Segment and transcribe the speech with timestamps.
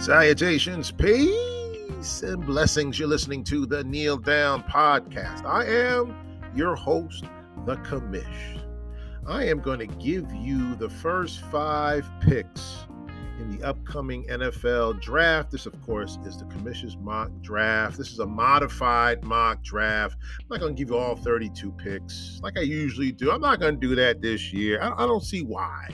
[0.00, 2.98] Salutations, peace, and blessings.
[2.98, 5.46] You're listening to the Kneel Down Podcast.
[5.46, 6.14] I am
[6.54, 7.24] your host,
[7.64, 8.60] The Commish.
[9.26, 12.84] I am going to give you the first five picks
[13.40, 15.50] in the upcoming NFL draft.
[15.50, 17.98] This, of course, is the Commish's mock draft.
[17.98, 20.16] This is a modified mock draft.
[20.40, 23.30] I'm not going to give you all 32 picks like I usually do.
[23.30, 24.80] I'm not going to do that this year.
[24.80, 25.88] I, I don't see why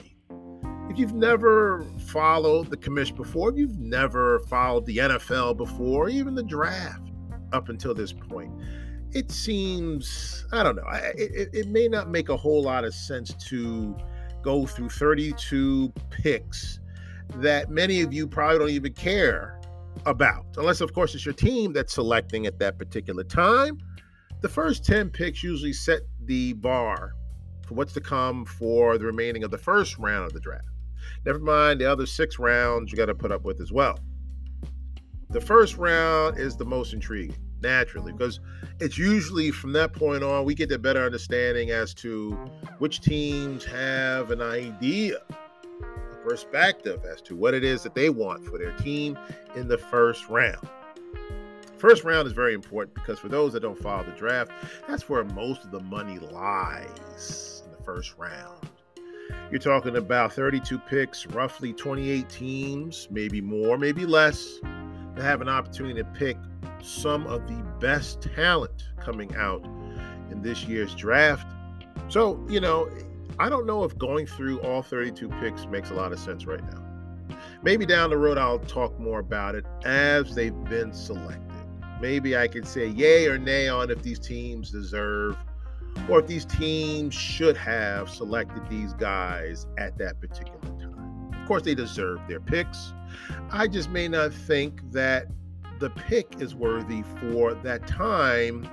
[0.89, 6.33] if you've never followed the Commish before, if you've never followed the NFL before, even
[6.33, 7.11] the draft
[7.53, 8.51] up until this point,
[9.11, 13.33] it seems, I don't know, it, it may not make a whole lot of sense
[13.49, 13.95] to
[14.41, 16.79] go through 32 picks
[17.35, 19.59] that many of you probably don't even care
[20.05, 23.77] about, unless, of course, it's your team that's selecting at that particular time.
[24.41, 27.13] The first 10 picks usually set the bar
[27.67, 30.67] for what's to come for the remaining of the first round of the draft.
[31.25, 33.99] Never mind the other six rounds you got to put up with as well.
[35.29, 38.39] The first round is the most intriguing, naturally, because
[38.79, 42.31] it's usually from that point on we get a better understanding as to
[42.79, 45.17] which teams have an idea,
[46.27, 49.17] perspective as to what it is that they want for their team
[49.55, 50.67] in the first round.
[51.77, 54.51] First round is very important because for those that don't follow the draft,
[54.87, 58.67] that's where most of the money lies in the first round.
[59.49, 65.47] You're talking about 32 picks, roughly 28 teams, maybe more, maybe less, to have an
[65.47, 66.37] opportunity to pick
[66.81, 69.63] some of the best talent coming out
[70.29, 71.47] in this year's draft.
[72.09, 72.89] So, you know,
[73.39, 76.63] I don't know if going through all 32 picks makes a lot of sense right
[76.71, 76.83] now.
[77.61, 81.41] Maybe down the road, I'll talk more about it as they've been selected.
[82.01, 85.37] Maybe I can say yay or nay on if these teams deserve
[86.09, 91.31] or if these teams should have selected these guys at that particular time.
[91.33, 92.93] Of course, they deserve their picks.
[93.51, 95.27] I just may not think that
[95.79, 98.67] the pick is worthy for that time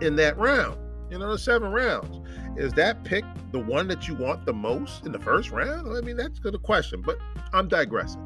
[0.00, 0.78] in that round.
[1.10, 2.20] You know, the seven rounds.
[2.56, 5.96] Is that pick the one that you want the most in the first round?
[5.96, 7.18] I mean, that's a question, but
[7.52, 8.20] I'm digressing.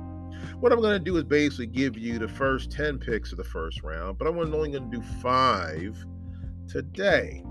[0.60, 3.44] What I'm going to do is basically give you the first 10 picks of the
[3.44, 6.04] first round, but I'm only going to do five
[6.68, 7.42] today.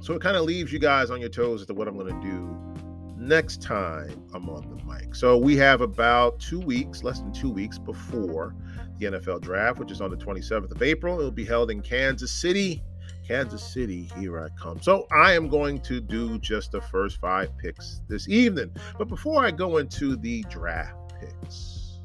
[0.00, 2.20] So it kind of leaves you guys on your toes as to what I'm going
[2.20, 2.70] to do
[3.16, 5.14] next time I'm on the mic.
[5.14, 8.54] So we have about two weeks, less than two weeks before
[8.98, 11.18] the NFL draft, which is on the 27th of April.
[11.18, 12.82] It'll be held in Kansas City.
[13.30, 14.82] Kansas City, here I come.
[14.82, 18.72] So I am going to do just the first five picks this evening.
[18.98, 22.00] But before I go into the draft picks,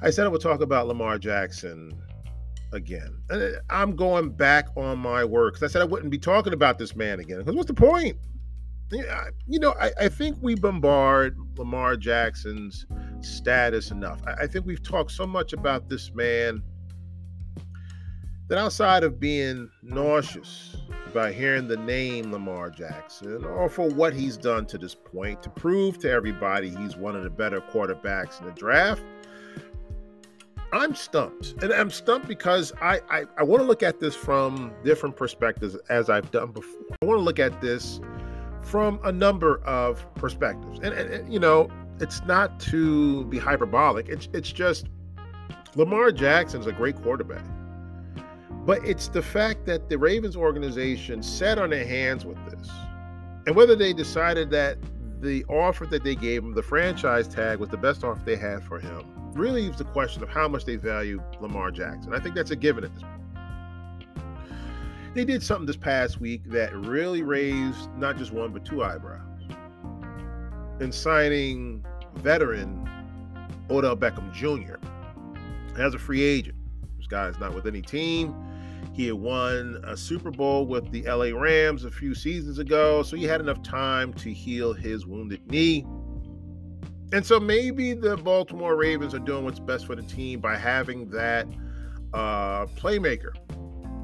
[0.00, 1.92] I said I would talk about Lamar Jackson
[2.72, 3.18] again.
[3.28, 6.78] And I'm going back on my word because I said I wouldn't be talking about
[6.78, 7.40] this man again.
[7.40, 8.16] Because what's the point?
[9.46, 12.86] You know, I, I, think we bombard Lamar Jackson's
[13.20, 14.22] status enough.
[14.26, 16.62] I, I think we've talked so much about this man
[18.48, 20.76] that outside of being nauseous
[21.12, 25.50] by hearing the name Lamar Jackson or for what he's done to this point to
[25.50, 29.02] prove to everybody he's one of the better quarterbacks in the draft,
[30.72, 31.54] I'm stumped.
[31.62, 35.76] And I'm stumped because I, I, I want to look at this from different perspectives
[35.88, 36.82] as I've done before.
[37.00, 38.00] I want to look at this
[38.60, 40.80] from a number of perspectives.
[40.82, 41.68] And, and, and you know,
[42.00, 44.08] it's not to be hyperbolic.
[44.08, 44.86] It's it's just
[45.76, 47.44] Lamar Jackson is a great quarterback.
[48.66, 52.70] But it's the fact that the Ravens organization sat on their hands with this.
[53.46, 54.78] And whether they decided that
[55.20, 58.64] the offer that they gave him, the franchise tag, was the best offer they had
[58.64, 59.02] for him,
[59.34, 62.14] really leaves the question of how much they value Lamar Jackson.
[62.14, 63.14] I think that's a given at this point.
[65.14, 69.20] They did something this past week that really raised not just one, but two eyebrows.
[70.80, 71.84] In signing
[72.16, 72.88] veteran
[73.70, 74.76] Odell Beckham Jr.
[75.80, 76.56] as a free agent.
[76.98, 78.34] This guy is not with any team.
[78.94, 83.16] He had won a Super Bowl with the LA Rams a few seasons ago, so
[83.16, 85.84] he had enough time to heal his wounded knee.
[87.12, 91.10] And so maybe the Baltimore Ravens are doing what's best for the team by having
[91.10, 91.48] that
[92.12, 93.32] uh, playmaker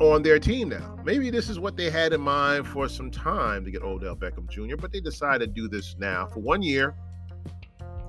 [0.00, 0.98] on their team now.
[1.04, 4.50] Maybe this is what they had in mind for some time to get Odell Beckham
[4.50, 6.96] Jr., but they decided to do this now for one year,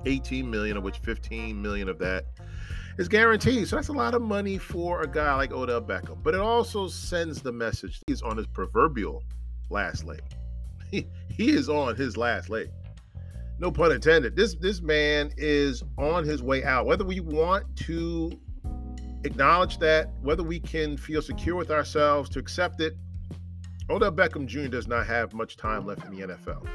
[0.08, 2.26] 18 million, of which 15 million of that
[2.98, 3.68] is guaranteed.
[3.68, 6.22] So that's a lot of money for a guy like Odell Beckham.
[6.24, 9.24] But it also sends the message he's on his proverbial
[9.70, 10.22] last leg.
[10.92, 12.70] He, he is on his last leg
[13.62, 14.36] no pun intended.
[14.36, 16.88] This this man is on his way out.
[16.88, 18.32] Whether we want to
[19.24, 22.98] acknowledge that, whether we can feel secure with ourselves to accept it,
[23.90, 24.68] Odell Beckham Jr.
[24.68, 26.68] does not have much time left in the NFL.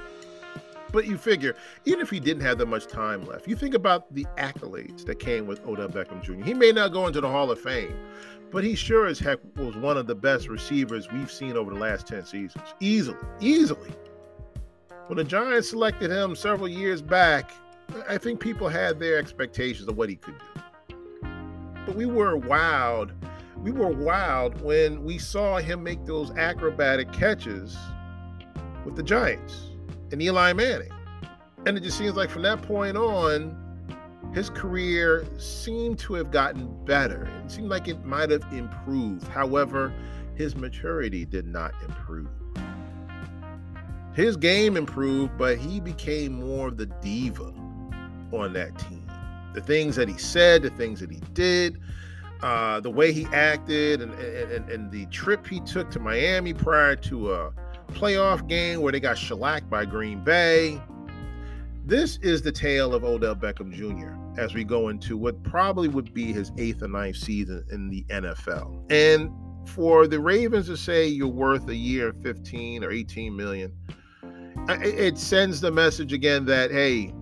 [0.96, 1.54] But you figure,
[1.84, 5.18] even if he didn't have that much time left, you think about the accolades that
[5.18, 6.42] came with Odell Beckham Jr.
[6.42, 7.94] He may not go into the Hall of Fame,
[8.50, 11.78] but he sure as heck was one of the best receivers we've seen over the
[11.78, 12.64] last 10 seasons.
[12.80, 13.90] Easily, easily.
[15.08, 17.50] When the Giants selected him several years back,
[18.08, 20.96] I think people had their expectations of what he could do.
[21.84, 23.10] But we were wowed.
[23.58, 27.76] We were wowed when we saw him make those acrobatic catches
[28.86, 29.75] with the Giants
[30.12, 30.90] and Eli Manning.
[31.66, 33.56] And it just seems like from that point on,
[34.32, 37.28] his career seemed to have gotten better.
[37.44, 39.26] It seemed like it might have improved.
[39.28, 39.92] However,
[40.34, 42.28] his maturity did not improve.
[44.14, 47.52] His game improved, but he became more of the diva
[48.32, 49.10] on that team.
[49.54, 51.78] The things that he said, the things that he did,
[52.42, 56.96] uh, the way he acted, and, and, and the trip he took to Miami prior
[56.96, 57.52] to a
[57.88, 60.80] playoff game where they got shellacked by Green Bay.
[61.84, 64.40] This is the tale of Odell Beckham Jr.
[64.40, 68.04] as we go into what probably would be his eighth or ninth season in the
[68.08, 68.90] NFL.
[68.90, 69.30] And
[69.68, 73.72] for the Ravens to say you're worth a year 15 or 18 million,
[74.68, 77.14] it sends the message again that, hey,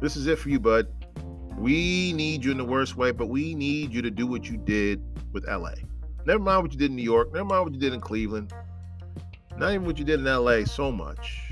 [0.00, 0.86] this is it for you, bud.
[1.56, 4.56] We need you in the worst way, but we need you to do what you
[4.56, 5.02] did
[5.32, 5.72] with LA.
[6.26, 7.32] Never mind what you did in New York.
[7.32, 8.52] Never mind what you did in Cleveland.
[9.56, 11.50] Not even what you did in LA so much.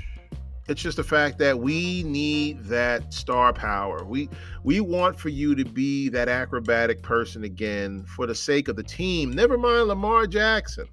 [0.67, 4.03] It's just the fact that we need that star power.
[4.03, 4.29] We
[4.63, 8.83] we want for you to be that acrobatic person again for the sake of the
[8.83, 9.31] team.
[9.31, 10.87] Never mind Lamar Jackson.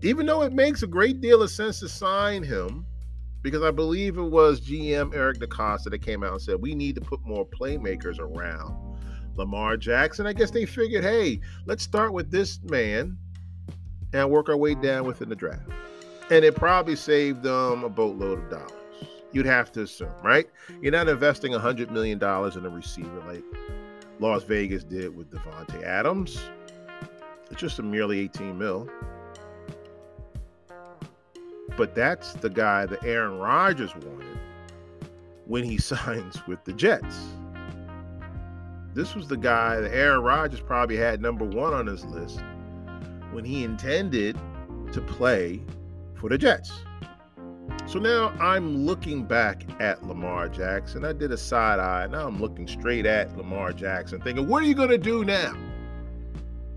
[0.00, 2.86] Even though it makes a great deal of sense to sign him,
[3.42, 6.94] because I believe it was GM Eric DeCosta that came out and said we need
[6.94, 8.98] to put more playmakers around
[9.36, 10.26] Lamar Jackson.
[10.26, 13.18] I guess they figured, hey, let's start with this man
[14.12, 15.70] and work our way down within the draft.
[16.32, 18.72] And it probably saved them a boatload of dollars.
[19.32, 20.46] You'd have to assume, right?
[20.80, 23.44] You're not investing $100 million in a receiver like
[24.18, 26.40] Las Vegas did with Davante Adams.
[27.50, 28.88] It's just a merely 18 mil.
[31.76, 34.38] But that's the guy that Aaron Rodgers wanted
[35.44, 37.18] when he signs with the Jets.
[38.94, 42.42] This was the guy that Aaron Rodgers probably had number one on his list
[43.32, 44.38] when he intended
[44.94, 45.60] to play
[46.22, 46.84] for the Jets.
[47.86, 51.04] So now I'm looking back at Lamar Jackson.
[51.04, 52.06] I did a side eye.
[52.06, 55.52] Now I'm looking straight at Lamar Jackson, thinking, what are you going to do now?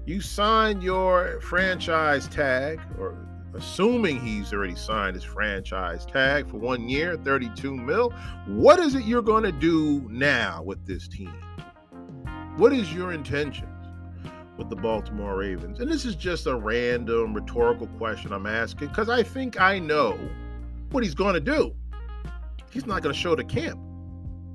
[0.07, 3.15] You signed your franchise tag, or
[3.53, 8.09] assuming he's already signed his franchise tag for one year, 32 mil.
[8.47, 11.33] What is it you're going to do now with this team?
[12.57, 13.74] What is your intentions
[14.57, 15.79] with the Baltimore Ravens?
[15.79, 20.17] And this is just a random rhetorical question I'm asking because I think I know
[20.91, 21.73] what he's going to do.
[22.71, 23.79] He's not going to show the camp,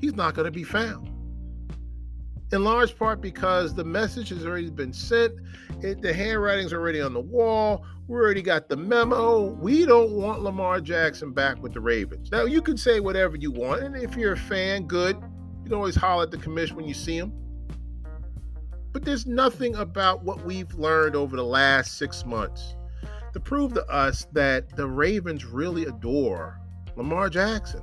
[0.00, 1.10] he's not going to be found
[2.52, 5.32] in large part because the message has already been sent.
[5.82, 7.84] It, the handwriting's already on the wall.
[8.08, 9.44] We already got the memo.
[9.44, 12.30] We don't want Lamar Jackson back with the Ravens.
[12.32, 13.82] Now, you can say whatever you want.
[13.82, 15.16] And if you're a fan, good.
[15.16, 17.32] You can always holler at the Commish when you see him.
[18.92, 22.74] But there's nothing about what we've learned over the last six months
[23.32, 26.60] to prove to us that the Ravens really adore
[26.96, 27.82] Lamar Jackson.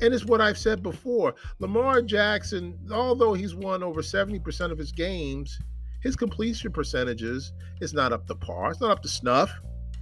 [0.00, 1.34] And it's what I've said before.
[1.58, 5.58] Lamar Jackson, although he's won over 70% of his games,
[6.00, 8.70] his completion percentages is not up to par.
[8.70, 9.50] It's not up to snuff.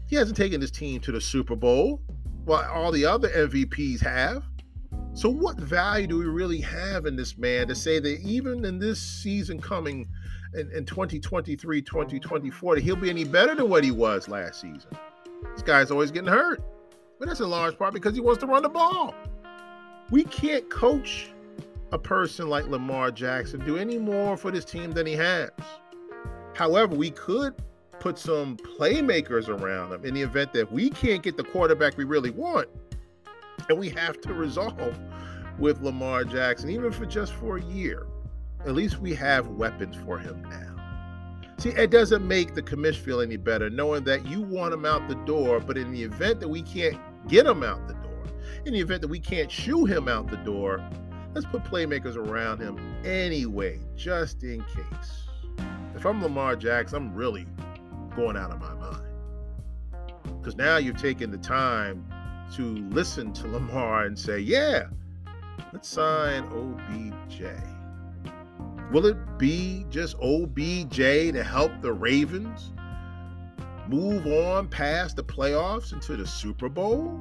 [0.09, 2.03] He hasn't taken his team to the Super Bowl
[2.45, 4.45] while all the other MVPs have.
[5.15, 8.79] So, what value do we really have in this man to say that even in
[8.79, 10.09] this season coming
[10.55, 14.91] in, in 2023, 2024, that he'll be any better than what he was last season?
[15.53, 16.63] This guy's always getting hurt.
[17.19, 19.15] But that's in large part because he wants to run the ball.
[20.11, 21.31] We can't coach
[21.93, 25.51] a person like Lamar Jackson do any more for this team than he has.
[26.55, 27.55] However, we could
[28.01, 32.05] put some playmakers around him in the event that we can't get the quarterback we
[32.05, 32.69] really want.
[33.69, 34.99] And we have to resolve
[35.59, 38.07] with Lamar Jackson, even for just for a year.
[38.65, 40.73] At least we have weapons for him now.
[41.59, 45.09] See, it doesn't make the Commish feel any better knowing that you want him out
[45.09, 48.25] the door, but in the event that we can't get him out the door,
[48.65, 50.83] in the event that we can't shoo him out the door,
[51.35, 55.29] let's put playmakers around him anyway, just in case.
[55.95, 57.47] If I'm Lamar Jackson, I'm really
[58.17, 59.07] going out of my mind.
[60.39, 62.05] Because now you've taken the time
[62.57, 64.85] to listen to Lamar and say, yeah,
[65.73, 67.43] let's sign OBJ.
[68.93, 70.97] Will it be just OBJ
[71.33, 72.73] to help the Ravens
[73.89, 77.19] move on past the playoffs into the Super Bowl?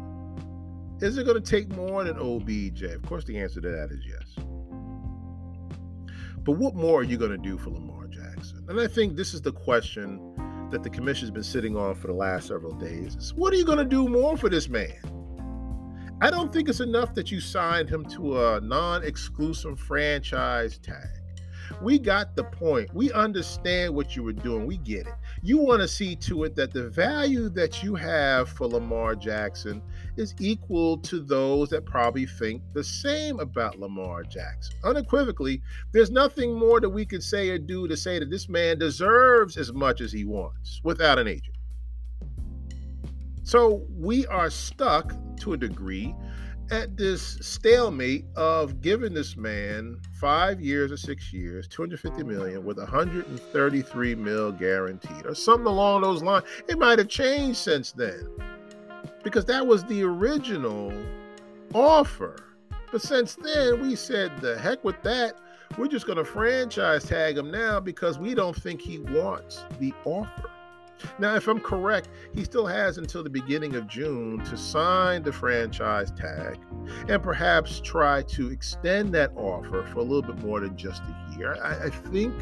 [1.00, 2.84] Is it going to take more than OBJ?
[2.84, 4.46] Of course, the answer to that is yes.
[6.44, 8.66] But what more are you going to do for Lamar Jackson?
[8.68, 10.20] And I think this is the question
[10.72, 13.16] that the Commish's been sitting on for the last several days.
[13.16, 15.00] Is what are you going to do more for this man?
[16.24, 21.08] I don't think it's enough that you signed him to a non exclusive franchise tag.
[21.82, 22.94] We got the point.
[22.94, 24.68] We understand what you were doing.
[24.68, 25.16] We get it.
[25.42, 29.82] You want to see to it that the value that you have for Lamar Jackson
[30.16, 34.76] is equal to those that probably think the same about Lamar Jackson.
[34.84, 38.78] Unequivocally, there's nothing more that we could say or do to say that this man
[38.78, 41.51] deserves as much as he wants without an agent.
[43.44, 46.16] So we are stuck to a degree
[46.70, 52.78] at this stalemate of giving this man five years or six years, 250 million with
[52.78, 56.46] 133 mil guaranteed, or something along those lines.
[56.70, 58.28] It might have changed since then
[59.24, 60.94] because that was the original
[61.74, 62.38] offer.
[62.92, 65.40] But since then, we said the heck with that.
[65.78, 69.94] We're just going to franchise tag him now because we don't think he wants the
[70.06, 70.50] offer.
[71.20, 75.34] Now, if I'm correct, he still has until the beginning of June to sign the
[75.34, 76.60] franchise tag
[77.08, 81.38] and perhaps try to extend that offer for a little bit more than just a
[81.38, 81.58] year.
[81.64, 82.34] I, I think,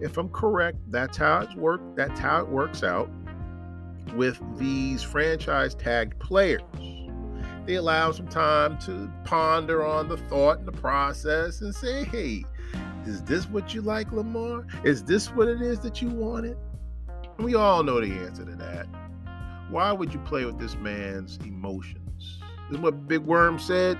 [0.00, 1.96] if I'm correct, that's how it's worked.
[1.96, 3.08] That's how it works out
[4.14, 6.62] with these franchise tagged players.
[7.66, 12.44] They allow some time to ponder on the thought and the process and say, hey,
[13.06, 14.66] is this what you like, Lamar?
[14.82, 16.58] Is this what it is that you wanted?
[17.38, 18.86] We all know the answer to that.
[19.68, 22.38] Why would you play with this man's emotions?
[22.70, 23.98] This is what Big Worm said.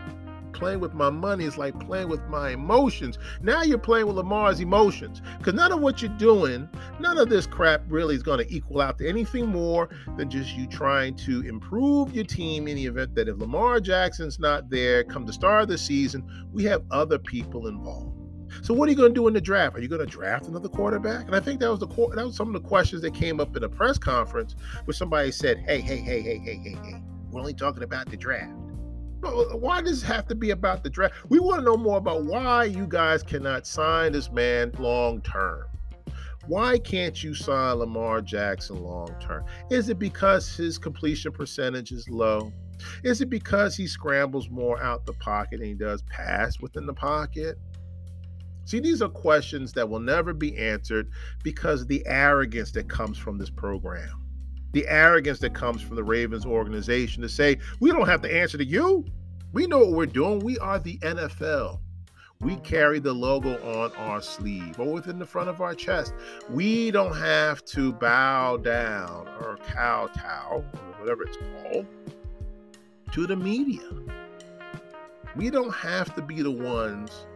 [0.53, 3.19] Playing with my money is like playing with my emotions.
[3.43, 5.21] Now you're playing with Lamar's emotions.
[5.39, 6.69] Because none of what you're doing,
[7.01, 10.55] none of this crap really is going to equal out to anything more than just
[10.55, 15.03] you trying to improve your team in the event that if Lamar Jackson's not there
[15.03, 18.24] come the start of the season, we have other people involved.
[18.63, 19.77] So what are you going to do in the draft?
[19.77, 21.27] Are you going to draft another quarterback?
[21.27, 23.57] And I think that was the that was some of the questions that came up
[23.57, 27.41] in a press conference where somebody said, "Hey, hey, hey, hey, hey, hey, hey, we're
[27.41, 28.53] only talking about the draft."
[29.23, 31.15] Uh, why does it have to be about the draft?
[31.29, 35.65] We want to know more about why you guys cannot sign this man long term.
[36.47, 39.45] Why can't you sign Lamar Jackson long term?
[39.71, 42.53] Is it because his completion percentage is low?
[43.03, 46.93] Is it because he scrambles more out the pocket than he does pass within the
[46.93, 47.59] pocket?
[48.65, 51.11] See, these are questions that will never be answered
[51.43, 54.23] because the arrogance that comes from this program.
[54.73, 58.59] The arrogance that comes from the Ravens organization to say, we don't have to answer
[58.59, 59.05] to you.
[59.53, 60.41] We know what we're doing.
[60.41, 61.79] We are the NFL.
[62.41, 66.13] We carry the logo on our sleeve or within the front of our chest.
[66.51, 71.87] We don't have to bow down or kowtow, or whatever it's called,
[73.13, 73.89] to the media.
[75.37, 77.27] We don't have to be the ones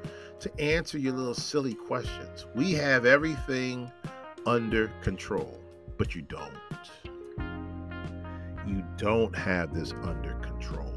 [0.41, 2.47] to answer your little silly questions.
[2.55, 3.91] We have everything
[4.47, 5.61] under control,
[5.97, 6.53] but you don't.
[8.67, 10.93] You don't have this under control.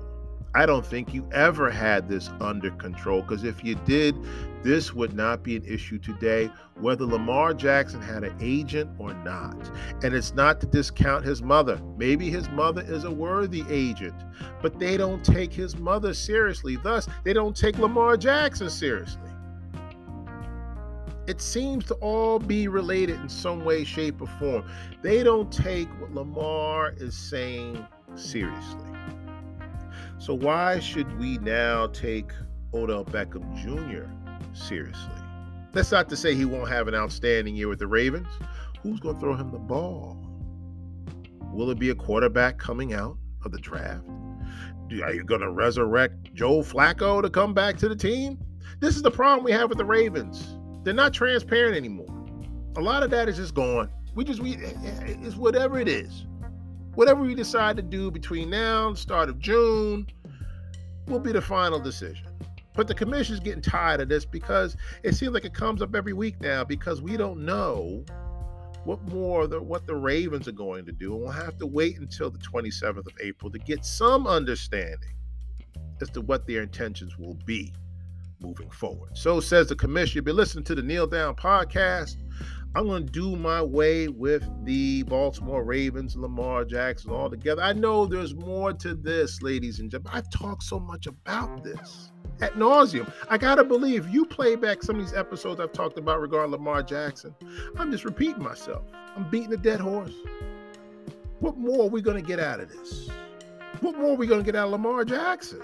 [0.54, 4.16] I don't think you ever had this under control because if you did,
[4.64, 9.56] this would not be an issue today, whether Lamar Jackson had an agent or not.
[10.04, 11.80] And it's not to discount his mother.
[11.98, 14.16] Maybe his mother is a worthy agent,
[14.62, 16.76] but they don't take his mother seriously.
[16.76, 19.31] Thus, they don't take Lamar Jackson seriously
[21.32, 24.70] it seems to all be related in some way, shape, or form.
[25.02, 28.92] They don't take what Lamar is saying seriously.
[30.20, 32.34] So, why should we now take
[32.74, 34.12] Odell Beckham Jr.
[34.54, 35.14] seriously?
[35.72, 38.28] That's not to say he won't have an outstanding year with the Ravens.
[38.84, 40.18] Who's going to throw him the ball?
[41.54, 44.04] Will it be a quarterback coming out of the draft?
[45.02, 48.38] Are you going to resurrect Joe Flacco to come back to the team?
[48.82, 50.58] This is the problem we have with the Ravens.
[50.84, 52.08] They're not transparent anymore.
[52.78, 53.90] A lot of that is just gone.
[54.16, 56.26] We just we eh, eh, it's whatever it is.
[56.96, 60.08] Whatever we decide to do between now and start of June
[61.08, 62.28] will be the final decision.
[62.74, 66.14] But the Commish's getting tired of this because it seems like it comes up every
[66.14, 68.04] week now because we don't know
[68.86, 71.14] what more the, what the Ravens are going to do.
[71.14, 75.14] And we'll have to wait until the 27th of April to get some understanding
[76.02, 77.74] as to what their intentions will be
[78.42, 79.18] moving forward.
[79.18, 80.16] So says the Commish.
[80.16, 82.18] You've been listening to the Kneel Down podcast.
[82.74, 87.62] I'm going to do my way with the Baltimore Ravens, Lamar Jackson all together.
[87.62, 90.18] I know there's more to this, ladies and gentlemen.
[90.18, 92.12] I've talked so much about this.
[92.42, 93.12] at nauseum.
[93.30, 96.82] I gotta believe you play back some of these episodes I've talked about regarding Lamar
[96.82, 97.36] Jackson.
[97.78, 98.84] I'm just repeating myself.
[99.16, 100.14] I'm beating a dead horse.
[101.40, 103.10] What more are we gonna get out of this?
[103.82, 105.62] What more are we gonna get out of Lamar Jackson?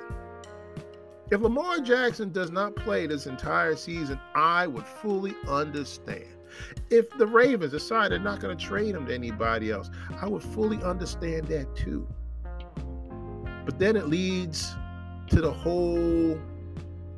[1.30, 6.26] If Lamar Jackson does not play this entire season, I would fully understand.
[6.90, 9.90] If the Ravens decide they're not going to trade him to anybody else,
[10.22, 12.08] I would fully understand that too.
[13.66, 14.74] But then it leads
[15.28, 16.40] to the whole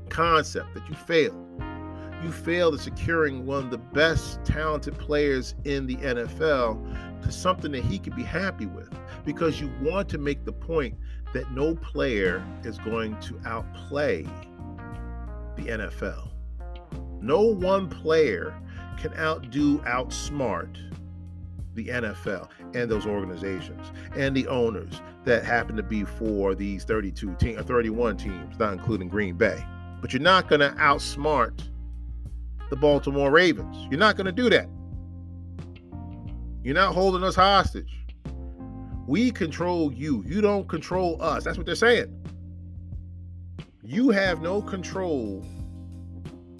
[0.09, 1.45] concept that you failed.
[2.23, 7.71] You failed at securing one of the best talented players in the NFL to something
[7.73, 8.89] that he could be happy with
[9.23, 10.95] because you want to make the point
[11.33, 14.23] that no player is going to outplay
[15.55, 16.29] the NFL.
[17.21, 18.55] No one player
[18.97, 20.77] can outdo, outsmart
[21.75, 27.35] the NFL and those organizations and the owners that happen to be for these 32
[27.35, 29.63] teams, or uh, 31 teams, not including Green Bay.
[30.01, 31.67] But you're not going to outsmart
[32.69, 33.87] the Baltimore Ravens.
[33.89, 34.67] You're not going to do that.
[36.63, 37.98] You're not holding us hostage.
[39.09, 40.23] We control you.
[40.27, 41.43] You don't control us.
[41.43, 42.15] That's what they're saying.
[43.81, 45.43] You have no control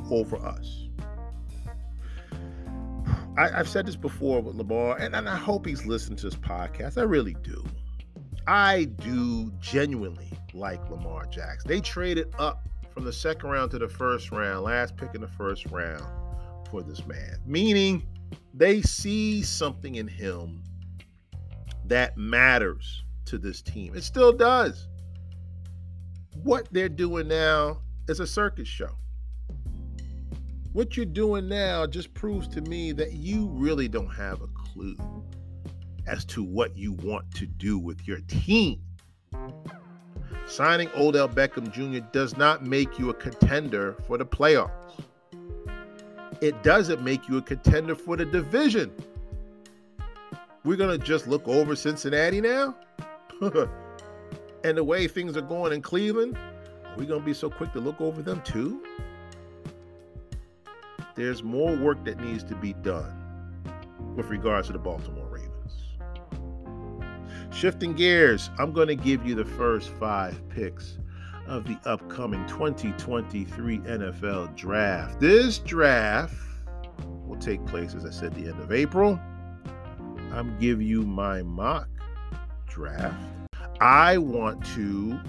[0.10, 0.88] over us.
[3.38, 6.36] I, have said this before with Lamar, and, and I hope he's listened to this
[6.38, 6.98] podcast.
[6.98, 7.64] I really do.
[8.48, 11.70] I do genuinely like Lamar Jackson.
[11.70, 15.28] They traded up from the second round to the first round, last pick in the
[15.28, 16.04] first round
[16.72, 18.08] for this man, meaning
[18.56, 20.64] they see something in him
[21.90, 23.96] that matters to this team.
[23.96, 24.88] It still does.
[26.44, 28.96] What they're doing now is a circus show.
[30.72, 34.96] What you're doing now just proves to me that you really don't have a clue
[36.08, 38.82] as to what you want to do with your team.
[40.48, 42.06] Signing Odell Beckham Jr.
[42.12, 44.72] does not make you a contender for the playoffs.
[46.42, 48.92] It doesn't make you a contender for the division
[50.64, 52.76] we're going to just look over Cincinnati now?
[53.42, 56.38] and the way things are going in Cleveland,
[56.86, 58.84] are we going to be so quick to look over them too?
[61.16, 63.16] There's more work that needs to be done
[64.16, 65.50] with regards to the Baltimore Ravens.
[67.54, 70.98] Shifting gears, I'm going to give you the first five picks
[71.48, 75.20] of the upcoming 2023 NFL draft.
[75.20, 76.36] This draft
[77.26, 79.20] will take place, as I said, the end of April.
[80.32, 81.88] I'm give you my mock
[82.68, 83.18] draft.
[83.82, 85.20] I want to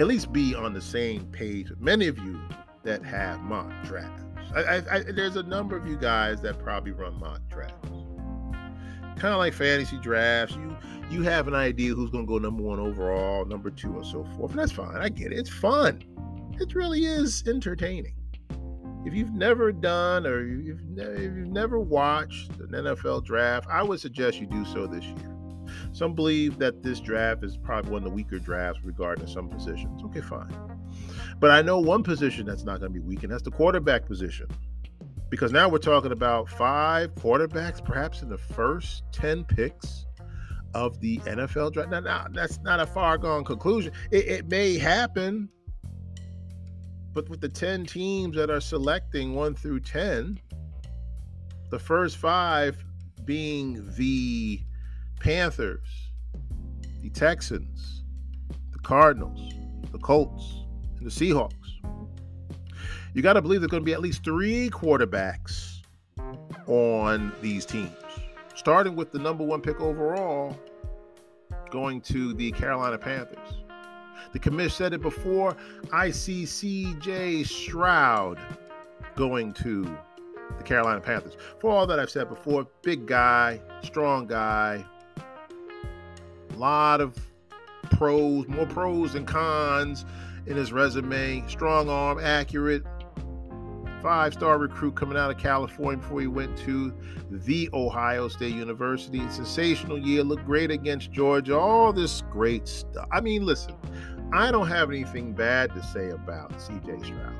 [0.00, 2.40] at least be on the same page with many of you
[2.82, 4.24] that have mock drafts.
[4.54, 7.88] I, I, I, there's a number of you guys that probably run mock drafts.
[9.16, 10.54] Kind of like fantasy drafts.
[10.56, 10.76] You
[11.10, 14.24] you have an idea who's going to go number one overall, number two, and so
[14.36, 14.50] forth.
[14.50, 14.96] And that's fine.
[14.96, 15.38] I get it.
[15.38, 16.02] It's fun.
[16.58, 18.14] It really is entertaining
[19.04, 24.00] if you've never done or you've, ne- you've never watched an NFL draft, I would
[24.00, 25.34] suggest you do so this year.
[25.92, 30.02] Some believe that this draft is probably one of the weaker drafts regarding some positions.
[30.04, 30.54] Okay, fine.
[31.38, 34.06] But I know one position that's not going to be weak, and that's the quarterback
[34.06, 34.46] position.
[35.30, 40.06] Because now we're talking about five quarterbacks, perhaps in the first 10 picks
[40.74, 41.90] of the NFL draft.
[41.90, 43.92] Now, now that's not a far gone conclusion.
[44.10, 45.48] It, it may happen
[47.14, 50.40] but with the 10 teams that are selecting 1 through 10,
[51.70, 52.84] the first five
[53.24, 54.60] being the
[55.20, 56.10] Panthers,
[57.00, 58.02] the Texans,
[58.72, 59.54] the Cardinals,
[59.92, 60.66] the Colts,
[60.98, 61.52] and the Seahawks.
[63.14, 65.78] You got to believe there's going to be at least three quarterbacks
[66.66, 67.94] on these teams,
[68.56, 70.58] starting with the number one pick overall
[71.70, 73.63] going to the Carolina Panthers.
[74.34, 75.56] The commish said it before.
[75.92, 78.38] I see CJ Stroud
[79.14, 79.96] going to
[80.58, 81.36] the Carolina Panthers.
[81.60, 84.84] For all that I've said before, big guy, strong guy,
[86.50, 87.16] a lot of
[87.92, 90.04] pros, more pros than cons
[90.46, 91.46] in his resume.
[91.46, 92.82] Strong arm, accurate,
[94.02, 96.92] five star recruit coming out of California before he went to
[97.30, 99.26] the Ohio State University.
[99.30, 103.08] Sensational year, looked great against Georgia, all this great stuff.
[103.10, 103.74] I mean, listen,
[104.34, 107.36] I don't have anything bad to say about CJ Stroud.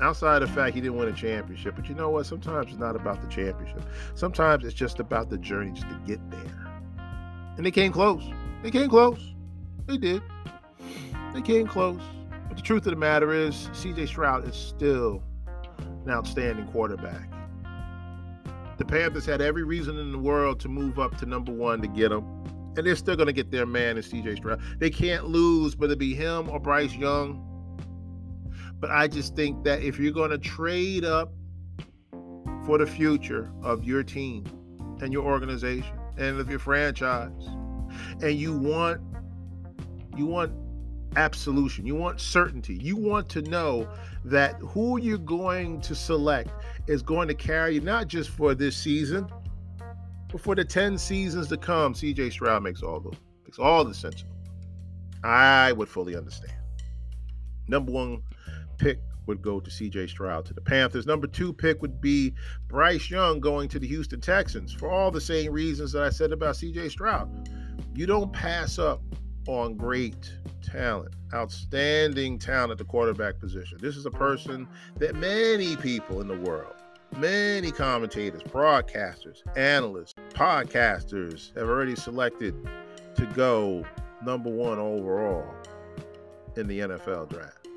[0.00, 2.24] Outside of the fact he didn't win a championship, but you know what?
[2.24, 3.82] Sometimes it's not about the championship.
[4.14, 6.80] Sometimes it's just about the journey just to get there.
[7.58, 8.24] And they came close.
[8.62, 9.34] They came close.
[9.86, 10.22] They did.
[11.34, 12.00] They came close.
[12.48, 15.22] But the truth of the matter is, CJ Stroud is still
[16.06, 17.28] an outstanding quarterback.
[18.78, 21.88] The Panthers had every reason in the world to move up to number one to
[21.88, 22.35] get him
[22.76, 24.60] And they're still going to get their man in CJ Stroud.
[24.78, 27.42] They can't lose, but it'll be him or Bryce Young.
[28.78, 31.32] But I just think that if you're going to trade up
[32.66, 34.44] for the future of your team
[35.00, 37.30] and your organization and of your franchise,
[38.22, 39.00] and you want
[40.16, 40.52] you want
[41.16, 43.88] absolution, you want certainty, you want to know
[44.24, 46.50] that who you're going to select
[46.86, 49.26] is going to carry you not just for this season,
[50.28, 51.94] but for the 10 seasons to come.
[51.94, 54.24] CJ Stroud makes all the makes all the sense.
[55.24, 56.54] I would fully understand.
[57.68, 58.22] Number one
[58.78, 61.06] pick would go to CJ Stroud to the Panthers.
[61.06, 62.34] Number two pick would be
[62.68, 66.32] Bryce Young going to the Houston Texans for all the same reasons that I said
[66.32, 67.48] about CJ Stroud.
[67.94, 69.02] You don't pass up
[69.48, 73.78] on great talent, outstanding talent at the quarterback position.
[73.80, 76.74] This is a person that many people in the world,
[77.16, 82.54] many commentators, broadcasters, analysts, podcasters have already selected
[83.16, 83.84] to go
[84.24, 85.46] number one overall
[86.56, 87.68] in the NFL draft.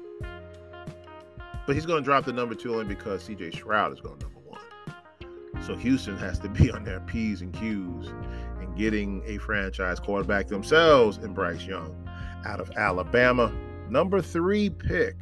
[1.65, 4.39] But he's going to drop the number two only because CJ Stroud is going number
[4.39, 4.61] one.
[5.63, 8.07] So Houston has to be on their P's and Q's
[8.59, 11.95] and getting a franchise quarterback themselves in Bryce Young
[12.45, 13.51] out of Alabama.
[13.89, 15.15] Number three pick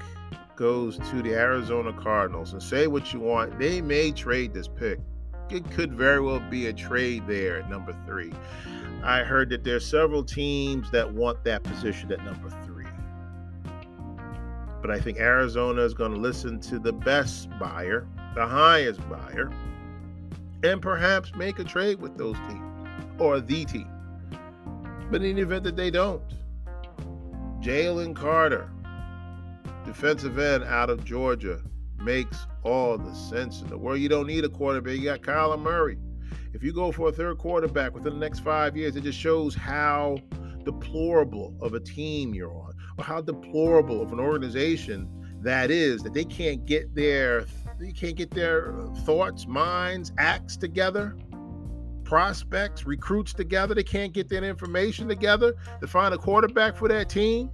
[0.57, 2.51] goes to the Arizona Cardinals.
[2.51, 4.99] And say what you want, they may trade this pick.
[5.49, 8.33] It could very well be a trade there at number three.
[9.03, 12.85] I heard that there's several teams that want that position at number three.
[14.81, 19.51] But I think Arizona is going to listen to the best buyer, the highest buyer,
[20.63, 22.87] and perhaps make a trade with those teams
[23.19, 23.89] or the team.
[25.09, 26.21] But in the event that they don't,
[27.61, 28.69] Jalen Carter,
[29.87, 31.61] defensive end out of Georgia,
[31.97, 33.99] makes all the sense in the world.
[33.99, 34.97] You don't need a quarterback.
[34.97, 35.97] You got Kyler Murray.
[36.53, 39.55] If you go for a third quarterback within the next five years, it just shows
[39.55, 40.17] how
[40.63, 45.09] deplorable of a team you're on or how deplorable of an organization
[45.41, 47.45] that is that they can't get their
[47.79, 48.73] they can't get their
[49.05, 51.15] thoughts, minds, acts together,
[52.03, 53.75] prospects, recruits together.
[53.75, 57.51] They can't get that information together to find a quarterback for that team.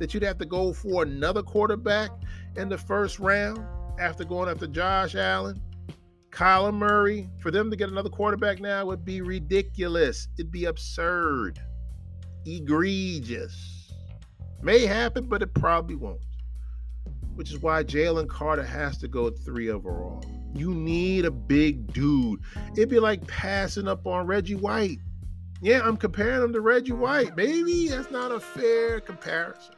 [0.00, 2.10] That you'd have to go for another quarterback
[2.56, 3.64] in the first round
[3.98, 5.60] after going after Josh Allen,
[6.30, 7.30] Kyler Murray.
[7.38, 10.28] For them to get another quarterback now would be ridiculous.
[10.36, 11.60] It'd be absurd,
[12.44, 13.92] egregious.
[14.62, 16.20] May happen, but it probably won't.
[17.34, 20.24] Which is why Jalen Carter has to go three overall.
[20.54, 22.40] You need a big dude.
[22.76, 24.98] It'd be like passing up on Reggie White.
[25.60, 27.36] Yeah, I'm comparing him to Reggie White.
[27.36, 29.73] Maybe that's not a fair comparison.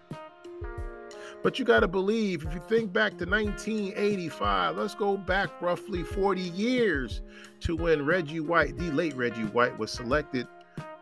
[1.47, 6.03] But you got to believe, if you think back to 1985, let's go back roughly
[6.03, 7.21] 40 years
[7.61, 10.49] to when Reggie White, the late Reggie White, was selected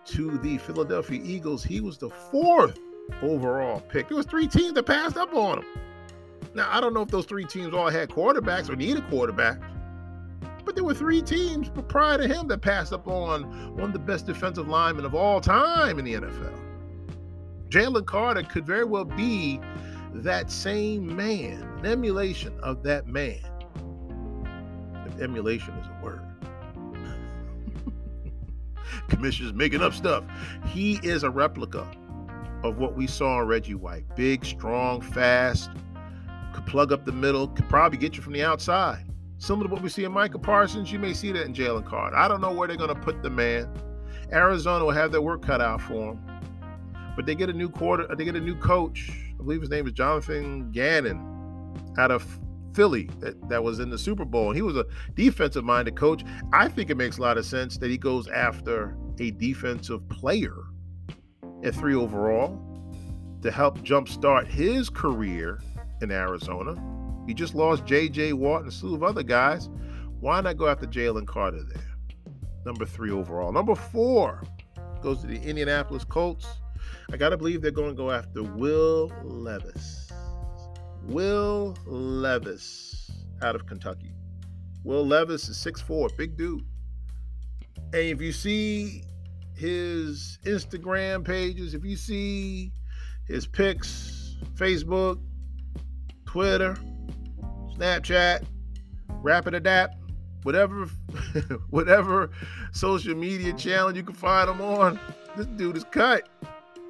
[0.05, 1.65] to the Philadelphia Eagles.
[1.65, 2.79] He was the fourth
[3.23, 4.09] overall pick.
[4.09, 5.65] There was three teams that passed up on him.
[6.53, 9.65] Now I don't know if those three teams all had quarterbacks or needed quarterbacks,
[10.67, 13.45] but there were three teams prior to him that passed up on
[13.79, 16.61] one of the best defensive linemen of all time in the NFL.
[17.71, 19.59] Jalen Carter could very well be
[20.23, 23.41] that same man, an emulation of that man.
[25.07, 26.23] If emulation is a word.
[29.09, 30.25] Commissioner's making up stuff.
[30.67, 31.87] He is a replica
[32.63, 34.05] of what we saw in Reggie White.
[34.17, 35.71] Big, strong, fast,
[36.55, 39.05] could plug up the middle, could probably get you from the outside.
[39.39, 42.17] Similar to what we see in Micah Parsons, you may see that in Jalen Carter.
[42.17, 43.69] I don't know where they're going to put the man.
[44.33, 46.21] Arizona will have their work cut out for him.
[47.17, 49.11] But they get a new quarter, uh, they get a new coach.
[49.33, 51.21] I believe his name is Jonathan Gannon
[51.99, 52.27] out of
[52.75, 54.49] Philly that, that was in the Super Bowl.
[54.49, 56.25] And he was a defensive minded coach.
[56.53, 60.57] I think it makes a lot of sense that he goes after a defensive player
[61.63, 62.61] at three overall
[63.43, 65.61] to help jumpstart his career
[66.01, 66.75] in Arizona.
[67.27, 68.33] He just lost J.J.
[68.35, 69.71] Watt and a slew of other guys.
[70.21, 71.95] Why not go after Jalen Carter there?
[72.65, 73.53] Number three overall.
[73.53, 74.43] Number four
[75.03, 76.47] goes to the Indianapolis Colts.
[77.13, 80.11] I got to believe they're going to go after Will Levis.
[81.05, 83.11] Will Levis
[83.43, 84.15] out of Kentucky.
[84.85, 86.65] Will Levis is 6'4, big dude.
[87.93, 89.05] And if you see
[89.55, 92.73] his Instagram pages, if you see
[93.27, 95.21] his pics, Facebook,
[96.27, 96.77] Twitter,
[97.77, 98.45] Snapchat,
[99.23, 99.89] Rapidapp,
[100.43, 100.87] whatever,
[101.71, 102.31] whatever
[102.73, 104.99] social media channel you can find him on,
[105.37, 106.29] this dude is cut.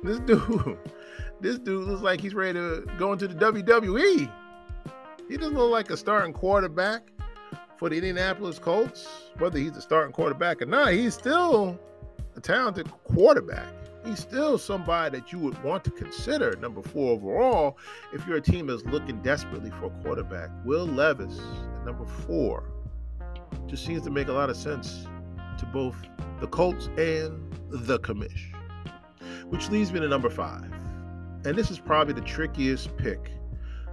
[0.04, 0.78] This dude,
[1.40, 4.30] this dude looks like he's ready to go into the WWE.
[5.28, 7.10] He doesn't look like a starting quarterback
[7.78, 9.08] for the Indianapolis Colts.
[9.38, 11.80] Whether he's a starting quarterback or not, he's still
[12.36, 13.72] a talented quarterback.
[14.04, 17.78] He's still somebody that you would want to consider number four overall
[18.12, 20.50] if your team is looking desperately for a quarterback.
[20.66, 21.40] Will Levis
[21.76, 22.70] at number four
[23.66, 25.06] just seems to make a lot of sense
[25.58, 25.96] to both
[26.40, 28.53] the Colts and the commish.
[29.48, 30.70] Which leads me to number five.
[31.44, 33.30] And this is probably the trickiest pick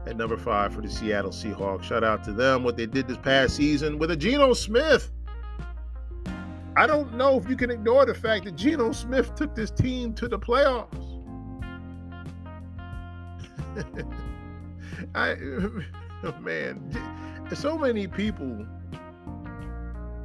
[0.05, 1.83] at number five for the Seattle Seahawks.
[1.83, 5.11] Shout out to them, what they did this past season with a Geno Smith.
[6.77, 10.13] I don't know if you can ignore the fact that Geno Smith took this team
[10.13, 11.07] to the playoffs.
[15.15, 15.35] I
[16.41, 18.65] man, so many people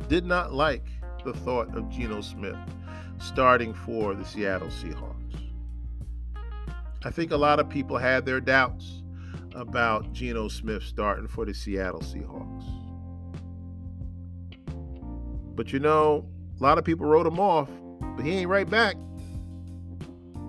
[0.08, 0.84] did not like
[1.24, 2.56] the thought of Geno Smith
[3.18, 5.15] starting for the Seattle Seahawks.
[7.04, 9.02] I think a lot of people had their doubts
[9.54, 12.64] about Geno Smith starting for the Seattle Seahawks.
[15.54, 16.28] But you know,
[16.58, 17.70] a lot of people wrote him off,
[18.16, 18.96] but he ain't write back.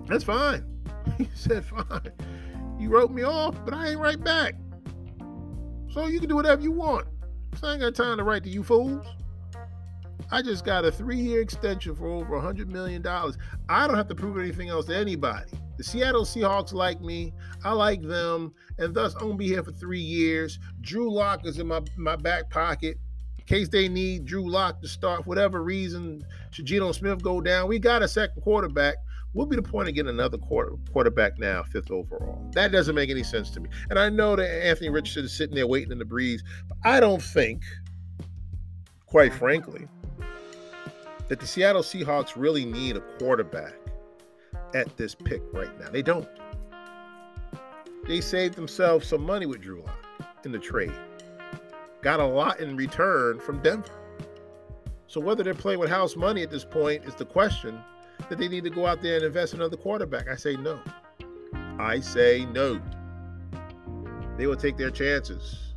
[0.06, 0.64] That's fine.
[1.16, 2.12] He said, fine.
[2.78, 4.54] You wrote me off, but I ain't write back.
[5.90, 7.06] So you can do whatever you want.
[7.62, 9.06] I ain't got time to write to you fools.
[10.30, 13.04] I just got a three year extension for over a $100 million.
[13.06, 15.50] I don't have to prove anything else to anybody.
[15.78, 17.32] The Seattle Seahawks like me.
[17.64, 18.52] I like them.
[18.78, 20.58] And thus, I'm going to be here for three years.
[20.80, 22.98] Drew Lock is in my, my back pocket.
[23.38, 27.40] In case they need Drew Lock to start, for whatever reason, should Geno Smith go
[27.40, 28.96] down, we got a second quarterback.
[29.34, 32.44] Will be the point of getting another quarter, quarterback now, fifth overall?
[32.54, 33.68] That doesn't make any sense to me.
[33.88, 36.98] And I know that Anthony Richardson is sitting there waiting in the breeze, but I
[36.98, 37.62] don't think,
[39.06, 39.86] quite frankly,
[41.28, 43.74] that the Seattle Seahawks really need a quarterback
[44.74, 45.90] at this pick right now.
[45.90, 46.28] They don't.
[48.06, 49.98] They saved themselves some money with Drew Lock
[50.44, 50.92] in the trade.
[52.00, 53.98] Got a lot in return from Denver.
[55.06, 57.78] So whether they're playing with house money at this point is the question
[58.28, 60.28] that they need to go out there and invest in another quarterback.
[60.28, 60.80] I say no.
[61.78, 62.80] I say no.
[64.36, 65.74] They will take their chances.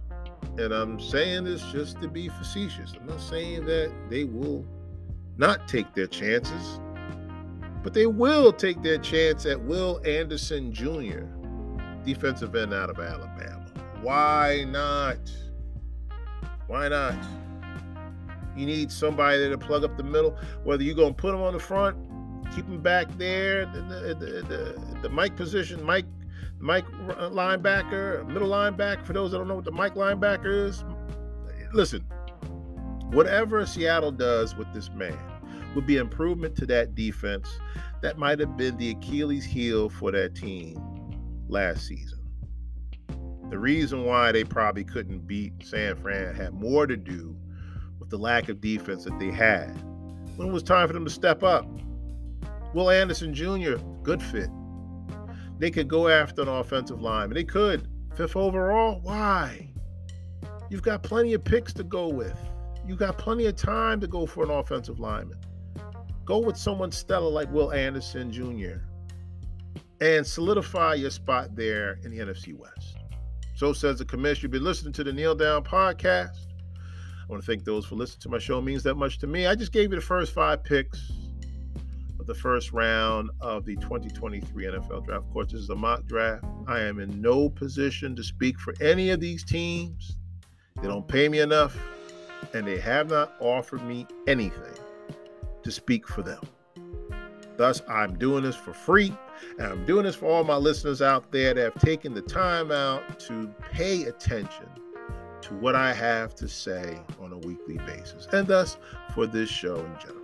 [0.57, 2.93] And I'm saying this just to be facetious.
[2.99, 4.65] I'm not saying that they will
[5.37, 6.79] not take their chances,
[7.83, 11.23] but they will take their chance at Will Anderson Jr.,
[12.03, 13.65] defensive end out of Alabama.
[14.01, 15.19] Why not?
[16.67, 17.15] Why not?
[18.55, 20.37] You need somebody there to plug up the middle.
[20.63, 21.97] Whether you're going to put him on the front,
[22.53, 26.05] keep him back there, the, the, the, the, the Mike position, Mike,
[26.59, 29.05] Mike linebacker, middle linebacker.
[29.05, 30.83] For those that don't know what the Mike linebacker is,
[31.73, 32.01] listen,
[33.11, 35.17] whatever Seattle does with this man,
[35.75, 37.59] would be improvement to that defense
[38.01, 40.79] that might have been the Achilles heel for that team
[41.47, 42.19] last season.
[43.49, 47.35] The reason why they probably couldn't beat San Fran had more to do
[47.99, 49.69] with the lack of defense that they had.
[50.37, 51.65] When it was time for them to step up,
[52.73, 54.49] Will Anderson Jr., good fit.
[55.59, 57.87] They could go after an offensive line, and they could.
[58.15, 59.69] Fifth overall, why?
[60.69, 62.37] You've got plenty of picks to go with.
[62.87, 65.37] You've got plenty of time to go for an offensive lineman.
[66.31, 68.79] Go with someone stellar like Will Anderson Jr.
[69.99, 72.95] and solidify your spot there in the NFC West.
[73.53, 74.41] So says the Commish.
[74.41, 76.47] You've been listening to the Kneel Down podcast.
[76.73, 78.59] I want to thank those for listening to my show.
[78.59, 79.45] It means that much to me.
[79.45, 81.11] I just gave you the first five picks
[82.17, 85.25] of the first round of the 2023 NFL draft.
[85.25, 86.45] Of course, this is a mock draft.
[86.65, 90.15] I am in no position to speak for any of these teams.
[90.81, 91.77] They don't pay me enough,
[92.53, 94.77] and they have not offered me anything
[95.63, 96.41] to speak for them.
[97.57, 99.15] Thus, I'm doing this for free,
[99.59, 102.71] and I'm doing this for all my listeners out there that have taken the time
[102.71, 104.67] out to pay attention
[105.41, 108.77] to what I have to say on a weekly basis, and thus
[109.13, 110.21] for this show in general.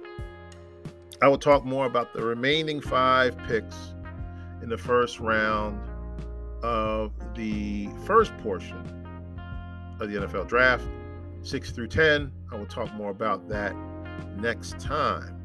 [1.21, 3.75] I will talk more about the remaining five picks
[4.61, 5.79] in the first round
[6.63, 8.77] of the first portion
[9.99, 10.87] of the NFL draft,
[11.41, 12.31] six through 10.
[12.51, 13.75] I will talk more about that
[14.37, 15.37] next time.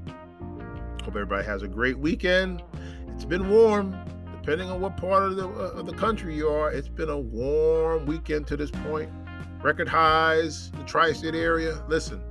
[1.03, 2.63] Hope everybody has a great weekend.
[3.09, 3.97] It's been warm,
[4.41, 6.71] depending on what part of the uh, of the country you are.
[6.71, 9.11] It's been a warm weekend to this point.
[9.63, 11.85] Record highs the tri-state area.
[11.89, 12.23] Listen,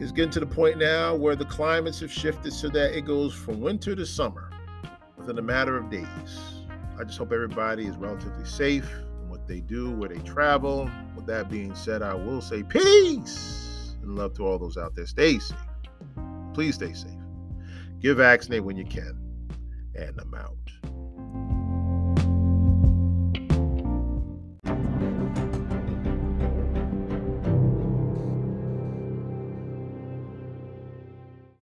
[0.00, 3.32] it's getting to the point now where the climates have shifted so that it goes
[3.32, 4.50] from winter to summer
[5.16, 6.64] within a matter of days.
[6.98, 8.90] I just hope everybody is relatively safe
[9.22, 10.90] in what they do, where they travel.
[11.14, 13.71] With that being said, I will say peace
[14.02, 15.06] and love to all those out there.
[15.06, 15.56] Stay safe.
[16.54, 17.10] Please stay safe.
[18.00, 19.18] Get vaccinated when you can.
[19.94, 20.56] And I'm out.